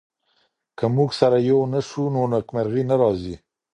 [0.77, 3.35] که موږ سره يو نه سو نو نېکمرغي نه راځي.